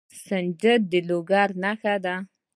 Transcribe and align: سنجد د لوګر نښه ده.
سنجد 0.25 0.81
د 0.91 0.93
لوګر 1.07 1.49
نښه 1.61 1.95
ده. 2.05 2.15